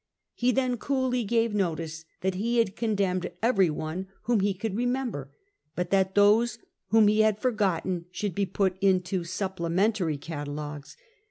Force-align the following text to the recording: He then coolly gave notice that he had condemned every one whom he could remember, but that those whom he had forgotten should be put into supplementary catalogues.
He 0.33 0.51
then 0.51 0.77
coolly 0.77 1.23
gave 1.23 1.53
notice 1.53 2.05
that 2.21 2.33
he 2.33 2.57
had 2.57 2.75
condemned 2.75 3.29
every 3.43 3.69
one 3.69 4.07
whom 4.23 4.39
he 4.39 4.55
could 4.55 4.75
remember, 4.75 5.29
but 5.75 5.91
that 5.91 6.15
those 6.15 6.57
whom 6.87 7.07
he 7.07 7.19
had 7.19 7.37
forgotten 7.39 8.05
should 8.09 8.33
be 8.33 8.47
put 8.47 8.79
into 8.81 9.23
supplementary 9.23 10.17
catalogues. 10.17 10.97